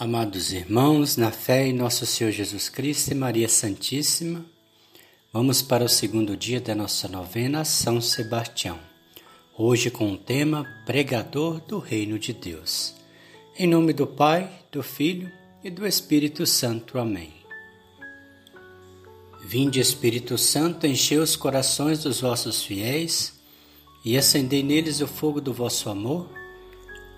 Amados 0.00 0.52
irmãos, 0.52 1.16
na 1.16 1.32
fé 1.32 1.66
em 1.66 1.72
nosso 1.72 2.06
Senhor 2.06 2.30
Jesus 2.30 2.68
Cristo 2.68 3.10
e 3.10 3.16
Maria 3.16 3.48
Santíssima, 3.48 4.46
vamos 5.32 5.60
para 5.60 5.82
o 5.82 5.88
segundo 5.88 6.36
dia 6.36 6.60
da 6.60 6.72
nossa 6.72 7.08
novena 7.08 7.64
São 7.64 8.00
Sebastião. 8.00 8.78
Hoje 9.58 9.90
com 9.90 10.12
o 10.12 10.16
tema 10.16 10.64
Pregador 10.86 11.60
do 11.62 11.80
Reino 11.80 12.16
de 12.16 12.32
Deus. 12.32 12.94
Em 13.58 13.66
nome 13.66 13.92
do 13.92 14.06
Pai, 14.06 14.48
do 14.70 14.84
Filho 14.84 15.32
e 15.64 15.68
do 15.68 15.84
Espírito 15.84 16.46
Santo. 16.46 16.96
Amém. 16.96 17.32
Vinde, 19.44 19.80
Espírito 19.80 20.38
Santo, 20.38 20.86
enchei 20.86 21.18
os 21.18 21.34
corações 21.34 22.04
dos 22.04 22.20
vossos 22.20 22.62
fiéis 22.62 23.32
e 24.04 24.16
acendei 24.16 24.62
neles 24.62 25.00
o 25.00 25.08
fogo 25.08 25.40
do 25.40 25.52
vosso 25.52 25.90
amor. 25.90 26.37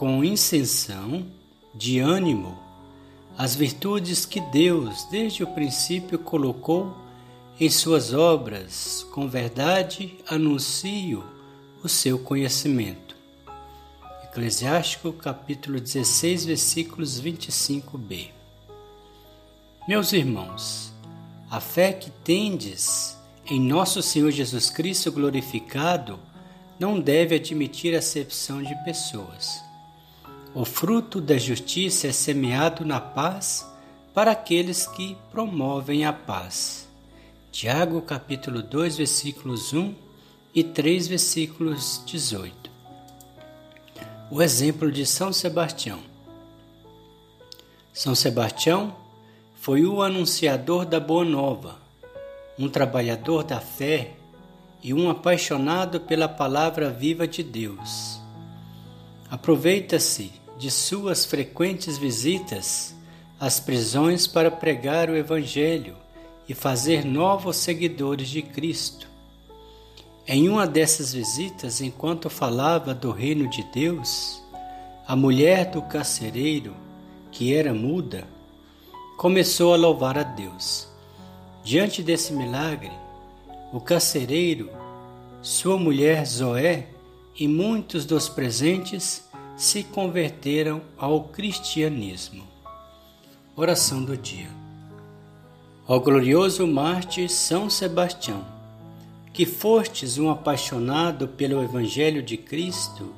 com 0.00 0.24
incensão 0.24 1.26
de 1.74 1.98
ânimo 1.98 2.58
as 3.36 3.54
virtudes 3.54 4.24
que 4.24 4.40
Deus 4.40 5.04
desde 5.10 5.44
o 5.44 5.46
princípio 5.46 6.18
colocou 6.18 6.96
em 7.60 7.68
suas 7.68 8.14
obras, 8.14 9.06
com 9.12 9.28
verdade 9.28 10.16
anuncio 10.26 11.22
o 11.84 11.88
seu 11.88 12.18
conhecimento. 12.18 13.14
Eclesiástico 14.24 15.12
capítulo 15.12 15.78
16, 15.78 16.46
versículos 16.46 17.20
25b. 17.20 18.28
Meus 19.86 20.14
irmãos, 20.14 20.94
a 21.50 21.60
fé 21.60 21.92
que 21.92 22.10
tendes 22.24 23.18
em 23.44 23.60
nosso 23.60 24.00
Senhor 24.00 24.30
Jesus 24.30 24.70
Cristo 24.70 25.12
glorificado 25.12 26.18
não 26.78 26.98
deve 26.98 27.34
admitir 27.34 27.94
acepção 27.94 28.62
de 28.62 28.74
pessoas 28.82 29.68
o 30.52 30.64
fruto 30.64 31.20
da 31.20 31.38
justiça 31.38 32.08
é 32.08 32.12
semeado 32.12 32.84
na 32.84 33.00
paz 33.00 33.66
para 34.12 34.32
aqueles 34.32 34.86
que 34.86 35.16
promovem 35.30 36.04
a 36.04 36.12
paz. 36.12 36.88
Tiago 37.52 38.02
capítulo 38.02 38.60
2, 38.60 38.96
versículos 38.96 39.72
1 39.72 39.94
e 40.52 40.64
3, 40.64 41.06
versículos 41.06 42.02
18. 42.04 42.70
O 44.28 44.42
exemplo 44.42 44.90
de 44.90 45.06
São 45.06 45.32
Sebastião. 45.32 46.00
São 47.92 48.14
Sebastião 48.16 48.96
foi 49.54 49.84
o 49.84 50.02
anunciador 50.02 50.84
da 50.84 50.98
Boa 50.98 51.24
Nova, 51.24 51.76
um 52.58 52.68
trabalhador 52.68 53.44
da 53.44 53.60
fé 53.60 54.14
e 54.82 54.92
um 54.92 55.08
apaixonado 55.08 56.00
pela 56.00 56.28
palavra 56.28 56.90
viva 56.90 57.28
de 57.28 57.42
Deus. 57.42 58.20
Aproveita-se 59.30 60.39
de 60.60 60.70
suas 60.70 61.24
frequentes 61.24 61.96
visitas 61.96 62.94
às 63.40 63.58
prisões 63.58 64.26
para 64.26 64.50
pregar 64.50 65.08
o 65.08 65.16
Evangelho 65.16 65.96
e 66.46 66.52
fazer 66.52 67.02
novos 67.02 67.56
seguidores 67.56 68.28
de 68.28 68.42
Cristo. 68.42 69.08
Em 70.28 70.50
uma 70.50 70.66
dessas 70.66 71.14
visitas, 71.14 71.80
enquanto 71.80 72.28
falava 72.28 72.92
do 72.92 73.10
reino 73.10 73.48
de 73.48 73.62
Deus, 73.72 74.42
a 75.08 75.16
mulher 75.16 75.70
do 75.70 75.80
carcereiro, 75.80 76.76
que 77.32 77.54
era 77.54 77.72
muda, 77.72 78.28
começou 79.16 79.72
a 79.72 79.78
louvar 79.78 80.18
a 80.18 80.22
Deus. 80.22 80.86
Diante 81.64 82.02
desse 82.02 82.34
milagre, 82.34 82.92
o 83.72 83.80
carcereiro, 83.80 84.68
sua 85.40 85.78
mulher 85.78 86.26
Zoé 86.26 86.88
e 87.34 87.48
muitos 87.48 88.04
dos 88.04 88.28
presentes 88.28 89.29
se 89.60 89.82
converteram 89.82 90.80
ao 90.96 91.24
cristianismo. 91.24 92.48
Oração 93.54 94.02
do 94.02 94.16
dia. 94.16 94.48
Ó 95.86 95.98
glorioso 95.98 96.66
mártir 96.66 97.28
São 97.28 97.68
Sebastião, 97.68 98.42
que 99.34 99.44
fostes 99.44 100.16
um 100.16 100.30
apaixonado 100.30 101.28
pelo 101.28 101.62
Evangelho 101.62 102.22
de 102.22 102.38
Cristo, 102.38 103.12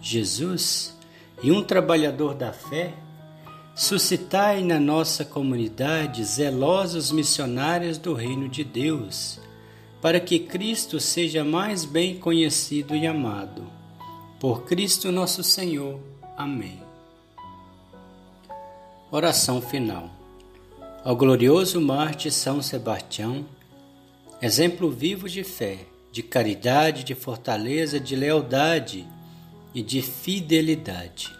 Jesus, 0.00 0.96
e 1.42 1.50
um 1.50 1.60
trabalhador 1.60 2.34
da 2.34 2.52
fé, 2.52 2.94
suscitai 3.74 4.62
na 4.62 4.78
nossa 4.78 5.24
comunidade 5.24 6.22
zelosos 6.22 7.10
missionários 7.10 7.98
do 7.98 8.14
Reino 8.14 8.48
de 8.48 8.62
Deus, 8.62 9.40
para 10.00 10.20
que 10.20 10.38
Cristo 10.38 11.00
seja 11.00 11.42
mais 11.42 11.84
bem 11.84 12.16
conhecido 12.16 12.94
e 12.94 13.08
amado 13.08 13.79
por 14.40 14.64
Cristo 14.64 15.12
nosso 15.12 15.44
Senhor. 15.44 16.00
Amém. 16.34 16.82
Oração 19.10 19.60
final. 19.60 20.08
Ao 21.04 21.14
glorioso 21.14 21.78
Marte 21.78 22.30
São 22.30 22.62
Sebastião, 22.62 23.44
exemplo 24.40 24.90
vivo 24.90 25.28
de 25.28 25.44
fé, 25.44 25.80
de 26.10 26.22
caridade, 26.22 27.04
de 27.04 27.14
fortaleza, 27.14 28.00
de 28.00 28.16
lealdade 28.16 29.06
e 29.74 29.82
de 29.82 30.00
fidelidade. 30.00 31.30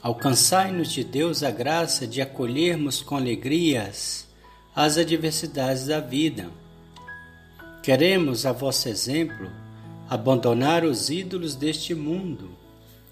Alcançai-nos 0.00 0.92
de 0.92 1.02
Deus 1.02 1.42
a 1.42 1.50
graça 1.50 2.06
de 2.06 2.22
acolhermos 2.22 3.02
com 3.02 3.16
alegrias 3.16 4.28
as 4.74 4.98
adversidades 4.98 5.86
da 5.86 5.98
vida. 5.98 6.48
Queremos, 7.82 8.46
a 8.46 8.52
vosso 8.52 8.88
exemplo, 8.88 9.63
abandonar 10.08 10.84
os 10.84 11.10
ídolos 11.10 11.54
deste 11.54 11.94
mundo 11.94 12.50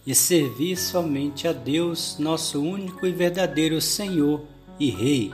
e 0.06 0.14
servir 0.14 0.76
somente 0.76 1.46
a 1.46 1.52
Deus, 1.52 2.16
nosso 2.18 2.60
único 2.60 3.06
e 3.06 3.12
verdadeiro 3.12 3.80
Senhor 3.80 4.42
e 4.78 4.90
Rei. 4.90 5.32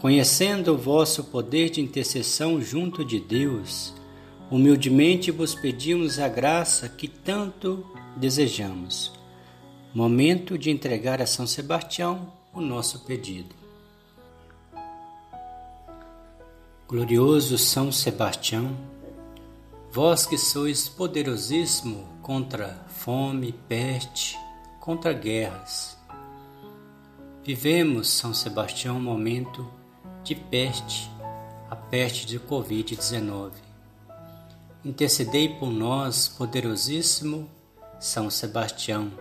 Conhecendo 0.00 0.72
o 0.72 0.78
vosso 0.78 1.24
poder 1.24 1.70
de 1.70 1.80
intercessão 1.80 2.60
junto 2.60 3.04
de 3.04 3.20
Deus, 3.20 3.94
humildemente 4.50 5.30
vos 5.30 5.54
pedimos 5.54 6.18
a 6.18 6.28
graça 6.28 6.88
que 6.88 7.08
tanto 7.08 7.86
desejamos. 8.16 9.12
Momento 9.94 10.58
de 10.58 10.70
entregar 10.70 11.22
a 11.22 11.26
São 11.26 11.46
Sebastião 11.46 12.32
o 12.52 12.60
nosso 12.60 13.04
pedido. 13.04 13.54
Glorioso 16.86 17.56
São 17.56 17.90
Sebastião, 17.90 18.76
Vós 19.94 20.26
que 20.26 20.36
sois 20.36 20.88
poderosíssimo 20.88 22.18
contra 22.20 22.84
fome, 22.88 23.52
peste, 23.52 24.36
contra 24.80 25.12
guerras. 25.12 25.96
Vivemos, 27.44 28.08
São 28.08 28.34
Sebastião, 28.34 28.96
um 28.96 29.00
momento 29.00 29.70
de 30.24 30.34
peste, 30.34 31.08
a 31.70 31.76
peste 31.76 32.26
de 32.26 32.40
Covid-19. 32.40 33.52
Intercedei 34.84 35.50
por 35.60 35.70
nós, 35.70 36.26
poderosíssimo 36.26 37.48
São 38.00 38.28
Sebastião, 38.28 39.12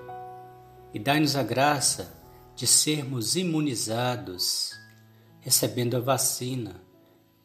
e 0.92 0.98
dai-nos 0.98 1.36
a 1.36 1.44
graça 1.44 2.18
de 2.56 2.66
sermos 2.66 3.36
imunizados, 3.36 4.72
recebendo 5.40 5.98
a 5.98 6.00
vacina 6.00 6.83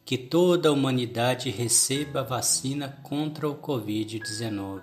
que 0.09 0.17
toda 0.17 0.69
a 0.69 0.71
humanidade 0.71 1.51
receba 1.51 2.21
a 2.21 2.23
vacina 2.23 2.89
contra 3.03 3.47
o 3.47 3.53
Covid-19 3.55 4.81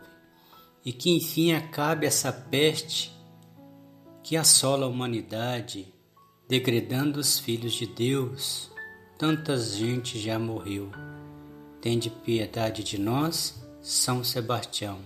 e 0.84 0.92
que 0.92 1.16
enfim 1.16 1.52
acabe 1.52 2.06
essa 2.06 2.30
peste 2.30 3.10
que 4.22 4.36
assola 4.36 4.86
a 4.86 4.88
humanidade, 4.88 5.92
degradando 6.48 7.18
os 7.18 7.40
filhos 7.40 7.72
de 7.72 7.88
Deus. 7.88 8.70
Tanta 9.18 9.58
gente 9.58 10.16
já 10.16 10.38
morreu. 10.38 10.92
Tende 11.80 12.08
piedade 12.08 12.84
de 12.84 12.96
nós, 12.96 13.60
São 13.82 14.22
Sebastião. 14.22 15.00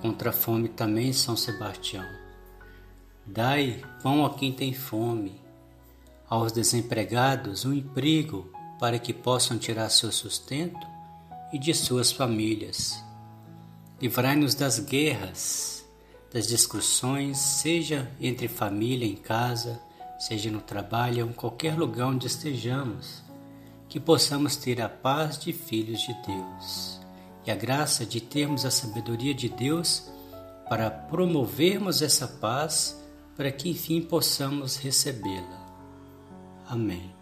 Contra 0.00 0.30
a 0.30 0.32
fome 0.32 0.70
também, 0.70 1.12
São 1.12 1.36
Sebastião. 1.36 2.06
Dai 3.26 3.82
pão 4.02 4.24
a 4.24 4.32
quem 4.32 4.54
tem 4.54 4.72
fome, 4.72 5.38
aos 6.30 6.50
desempregados 6.50 7.66
um 7.66 7.74
emprego 7.74 8.50
para 8.82 8.98
que 8.98 9.12
possam 9.12 9.58
tirar 9.58 9.88
seu 9.90 10.10
sustento 10.10 10.84
e 11.52 11.58
de 11.58 11.72
suas 11.72 12.10
famílias. 12.10 13.00
Livrai-nos 14.00 14.56
das 14.56 14.80
guerras, 14.80 15.86
das 16.32 16.48
discussões, 16.48 17.38
seja 17.38 18.10
entre 18.20 18.48
família, 18.48 19.06
em 19.06 19.14
casa, 19.14 19.80
seja 20.18 20.50
no 20.50 20.60
trabalho, 20.60 21.28
em 21.28 21.32
qualquer 21.32 21.78
lugar 21.78 22.08
onde 22.08 22.26
estejamos, 22.26 23.22
que 23.88 24.00
possamos 24.00 24.56
ter 24.56 24.82
a 24.82 24.88
paz 24.88 25.38
de 25.38 25.52
filhos 25.52 26.00
de 26.00 26.14
Deus 26.26 27.00
e 27.46 27.52
a 27.52 27.54
graça 27.54 28.04
de 28.04 28.20
termos 28.20 28.64
a 28.64 28.70
sabedoria 28.72 29.32
de 29.32 29.48
Deus 29.48 30.10
para 30.68 30.90
promovermos 30.90 32.02
essa 32.02 32.26
paz, 32.26 33.00
para 33.36 33.52
que 33.52 33.70
enfim 33.70 34.02
possamos 34.02 34.74
recebê-la. 34.74 35.68
Amém. 36.66 37.21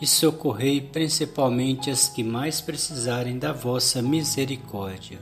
e 0.00 0.06
socorrei 0.06 0.80
principalmente 0.80 1.90
as 1.90 2.08
que 2.08 2.24
mais 2.24 2.60
precisarem 2.60 3.38
da 3.38 3.52
vossa 3.52 4.00
misericórdia. 4.00 5.18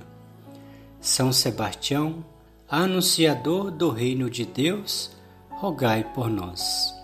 São 1.00 1.32
Sebastião, 1.32 2.24
anunciador 2.68 3.70
do 3.70 3.90
reino 3.90 4.30
de 4.30 4.44
Deus, 4.44 5.10
rogai 5.50 6.04
por 6.14 6.28
nós. 6.30 6.94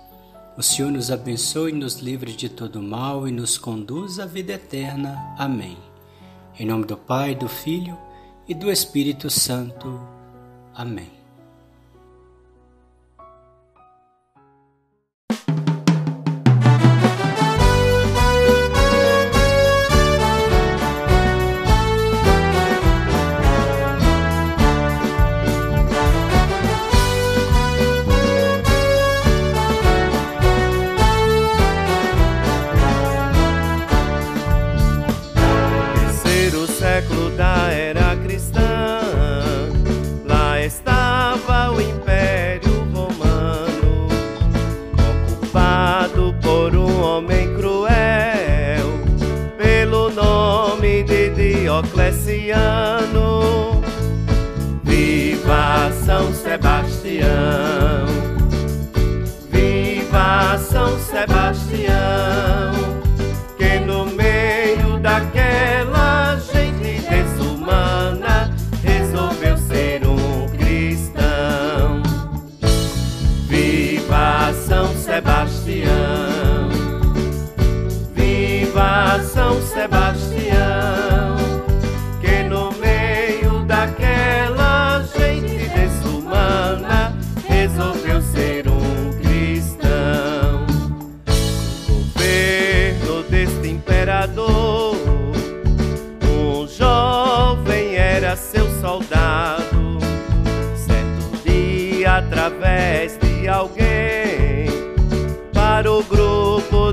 O 0.57 0.63
Senhor 0.63 0.93
nos 0.93 1.11
abençoe, 1.11 1.73
nos 1.73 1.97
livre 1.97 2.33
de 2.33 2.49
todo 2.49 2.81
mal 2.81 3.27
e 3.27 3.33
nos 3.33 3.59
conduz 3.59 4.21
à 4.21 4.27
vida 4.27 4.53
eterna. 4.53 5.35
Amém. 5.37 5.77
Em 6.59 6.65
nome 6.65 6.85
do 6.85 6.97
Pai, 6.97 7.35
do 7.35 7.49
Filho 7.49 7.99
e 8.47 8.55
do 8.55 8.71
Espírito 8.71 9.29
Santo. 9.29 10.01
Amém. 10.73 11.24
Sebastião! 56.87 57.84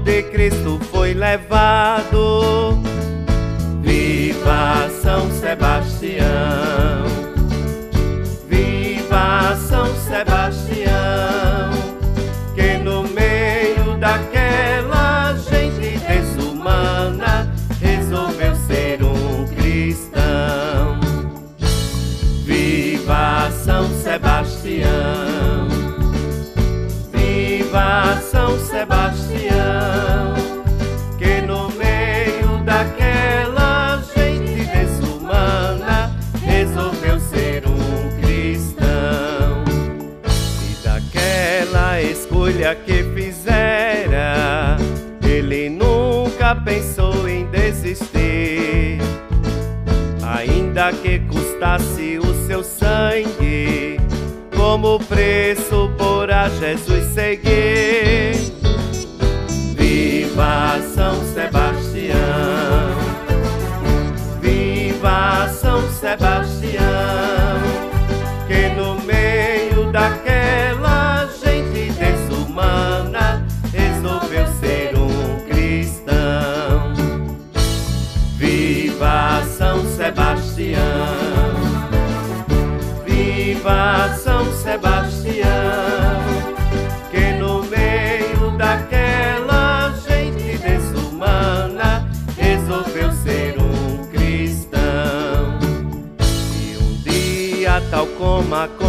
De 0.04 0.24
Cristo 0.24 0.80
foi 0.92 1.14
levado. 1.14 2.80
Viva 3.82 4.90
São 5.02 5.30
Sebastião! 5.32 7.06
Viva 8.48 9.56
São 9.68 9.88
Sebastião! 9.96 11.72
Que 12.56 12.78
no 12.78 13.04
meio 13.04 13.98
daquela 13.98 15.36
gente 15.36 15.98
desumana 16.00 17.52
resolveu 17.80 18.56
ser 18.56 19.02
um 19.04 19.46
cristão. 19.48 21.00
Viva 22.46 23.52
São 23.52 23.88
Sebastião! 24.02 25.31
Ainda 50.82 50.98
que 50.98 51.20
custasse 51.20 52.18
o 52.18 52.48
seu 52.48 52.64
sangue 52.64 53.98
como 54.56 55.00
preço 55.00 55.92
por 55.98 56.32
a 56.32 56.50
Jesus 56.50 57.14
seguir. 57.14 57.81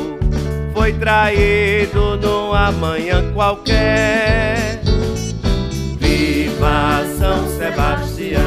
foi 0.74 0.92
traído 0.94 2.16
numa 2.16 2.72
manhã 2.72 3.32
qualquer. 3.32 4.80
Viva 5.98 7.04
São 7.18 7.46
Sebastião, 7.56 8.40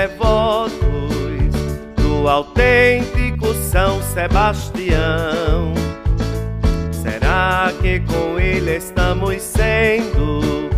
devotos 0.00 1.52
do 1.96 2.26
autêntico 2.26 3.52
São 3.70 4.02
Sebastião, 4.02 5.74
será 6.90 7.70
que 7.82 8.00
com 8.00 8.40
ele 8.40 8.76
estamos 8.76 9.42
sendo 9.42 10.70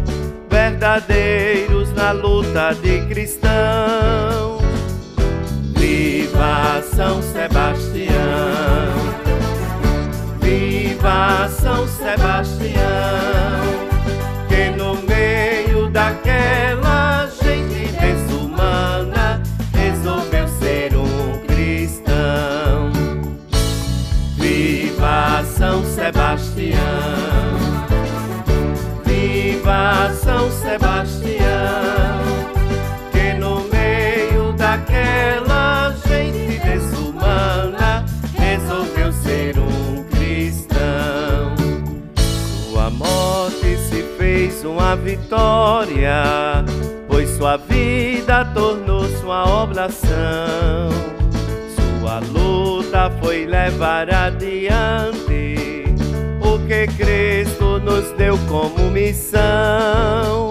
verdadeiros 0.51 1.93
na 1.93 2.11
luta 2.11 2.75
de 2.83 3.07
cristão? 3.07 4.59
Viva 5.77 6.83
São 6.93 7.23
Sebastião! 7.23 7.62
Pois 47.13 47.29
sua 47.29 47.59
vida 47.59 48.43
tornou-se 48.55 49.23
uma 49.23 49.63
oblação. 49.63 50.89
Sua 52.01 52.21
luta 52.21 53.13
foi 53.23 53.45
levar 53.45 54.13
adiante 54.13 55.85
o 56.41 56.59
que 56.67 56.87
Cristo 56.97 57.79
nos 57.81 58.11
deu 58.13 58.39
como 58.49 58.91
missão. 58.91 60.42